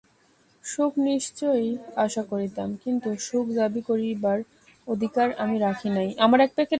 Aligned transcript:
সুখ 0.63 0.91
নিশ্চয়ই 0.99 1.69
আশা 1.95 2.23
করিতাম, 2.23 2.69
কিন্তু 2.83 3.09
সুখ 3.19 3.45
দাবি 3.55 3.81
করিবার 3.81 4.39
অধিকার 4.87 5.27
আমি 5.37 5.57
রাখি 5.59 5.89
নাই। 5.89 6.07